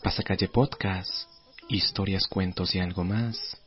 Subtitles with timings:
[0.00, 1.10] Pasacalle Podcast,
[1.68, 3.60] historias, cuentos y algo más,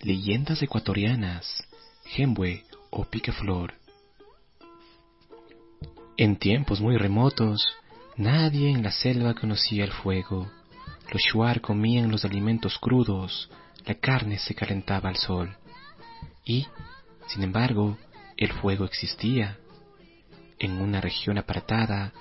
[0.00, 1.62] leyendas ecuatorianas,
[2.04, 3.74] Gembue o Piqueflor.
[6.16, 7.64] En tiempos muy remotos,
[8.16, 10.50] nadie en la selva conocía el fuego.
[11.12, 13.48] Los shuar comían los alimentos crudos,
[13.84, 15.56] la carne se calentaba al sol.
[16.44, 16.66] Y,
[17.28, 17.96] sin embargo,
[18.36, 19.58] el fuego existía.
[20.58, 22.12] En una región apartada,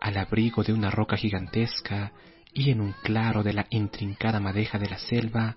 [0.00, 2.12] al abrigo de una roca gigantesca
[2.52, 5.56] y en un claro de la intrincada madeja de la selva,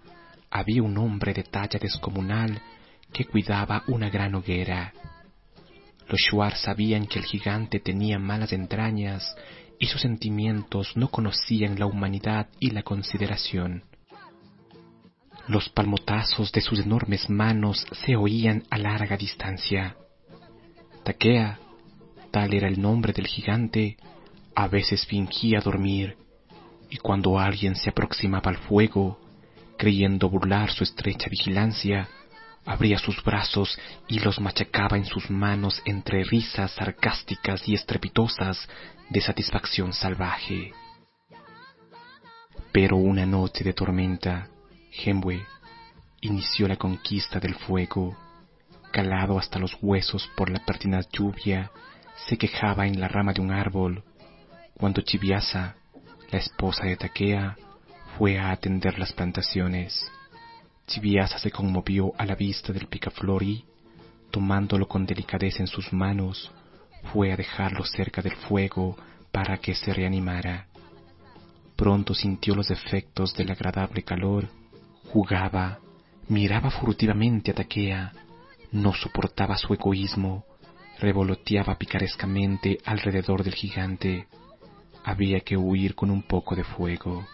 [0.50, 2.62] había un hombre de talla descomunal
[3.12, 4.94] que cuidaba una gran hoguera.
[6.10, 9.36] Los Shuar sabían que el gigante tenía malas entrañas
[9.80, 13.84] y sus sentimientos no conocían la humanidad y la consideración.
[15.48, 19.98] Los palmotazos de sus enormes manos se oían a larga distancia.
[21.04, 21.60] Takea,
[22.34, 23.96] tal era el nombre del gigante,
[24.56, 26.18] a veces fingía dormir,
[26.90, 29.20] y cuando alguien se aproximaba al fuego,
[29.78, 32.10] creyendo burlar su estrecha vigilancia,
[32.66, 33.78] abría sus brazos
[34.08, 38.68] y los machacaba en sus manos entre risas sarcásticas y estrepitosas
[39.12, 40.74] de satisfacción salvaje.
[42.72, 44.48] Pero una noche de tormenta,
[44.92, 45.46] Hemwe
[46.22, 48.18] inició la conquista del fuego.
[48.92, 51.72] Calado hasta los huesos por la pertinaz lluvia,
[52.28, 54.04] se quejaba en la rama de un árbol,
[54.78, 55.76] cuando Chibiasa,
[56.32, 57.58] la esposa de Takea,
[58.18, 60.10] fue a atender las plantaciones.
[60.88, 63.66] Chibiasa se conmovió a la vista del picaflor y,
[64.32, 66.52] tomándolo con delicadeza en sus manos,
[67.12, 68.98] fue a dejarlo cerca del fuego
[69.32, 70.68] para que se reanimara.
[71.76, 74.48] Pronto sintió los efectos del agradable calor,
[75.12, 75.80] jugaba,
[76.30, 78.14] miraba furtivamente a Takea,
[78.72, 80.46] no soportaba su egoísmo,
[81.04, 84.28] revoloteaba picarescamente alrededor del gigante.
[85.04, 87.28] Había que huir con un poco de fuego.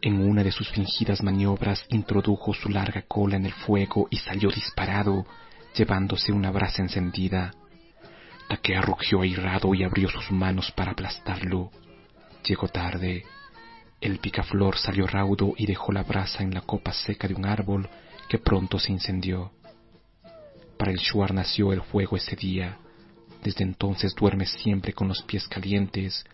[0.00, 4.50] En una de sus fingidas maniobras introdujo su larga cola en el fuego y salió
[4.50, 5.24] disparado,
[5.76, 7.54] llevándose una brasa encendida.
[8.48, 11.70] Takea rugió airado y abrió sus manos para aplastarlo.
[12.44, 13.22] Llegó tarde.
[14.00, 17.88] El picaflor salió raudo y dejó la brasa en la copa seca de un árbol
[18.28, 19.52] que pronto se incendió.
[20.82, 22.76] Para el Shuar nació el fuego ese día.
[23.40, 26.24] Desde entonces duerme siempre con los pies calientes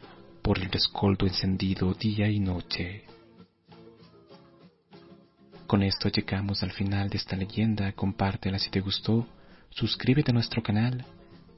[0.40, 3.04] por el rescoldo encendido día y noche.
[5.66, 7.92] Con esto llegamos al final de esta leyenda.
[7.92, 9.28] Compártela si te gustó.
[9.68, 11.04] Suscríbete a nuestro canal.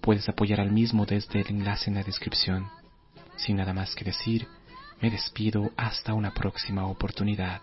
[0.01, 2.67] Puedes apoyar al mismo desde el enlace en la descripción.
[3.37, 4.49] Sin nada más que decir,
[5.01, 7.63] me despido hasta una próxima oportunidad.